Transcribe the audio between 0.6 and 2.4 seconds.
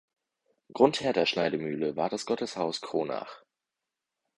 Grundherr der Schneidmühle war das